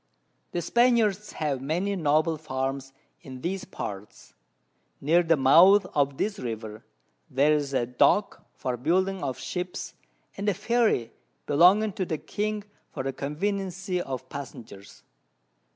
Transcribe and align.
The 0.51 0.63
Spaniards 0.63 1.33
have 1.33 1.61
many 1.61 1.95
noble 1.95 2.35
Farms 2.35 2.91
in 3.21 3.41
these 3.41 3.65
Parts. 3.65 4.33
Near 4.99 5.21
the 5.21 5.37
Mouth 5.37 5.85
of 5.93 6.17
this 6.17 6.39
River, 6.39 6.83
there's 7.29 7.71
a 7.75 7.85
Dock 7.85 8.43
for 8.55 8.77
building 8.77 9.21
of 9.21 9.37
Ships, 9.37 9.93
and 10.35 10.49
a 10.49 10.55
Ferry 10.55 11.11
belonging 11.45 11.93
to 11.93 12.05
the 12.07 12.17
King 12.17 12.63
for 12.89 13.03
the 13.03 13.13
Conveniency 13.13 14.01
of 14.01 14.27
Passengers. 14.27 15.03